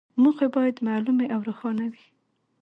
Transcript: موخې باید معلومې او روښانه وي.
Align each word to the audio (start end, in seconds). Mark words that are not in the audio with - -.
موخې 0.21 0.47
باید 0.55 0.83
معلومې 0.87 1.25
او 1.33 1.39
روښانه 1.47 1.85
وي. 1.91 2.03